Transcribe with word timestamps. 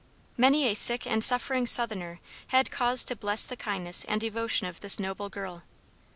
Many 0.35 0.65
a 0.65 0.73
sick 0.73 1.05
and 1.05 1.23
suffering 1.23 1.67
Southerner 1.67 2.21
had 2.47 2.71
cause 2.71 3.03
to 3.03 3.15
bless 3.15 3.45
the 3.45 3.55
kindness 3.55 4.03
and 4.05 4.19
devotion 4.19 4.65
of 4.65 4.79
this 4.79 4.99
noble 4.99 5.29
girl. 5.29 5.61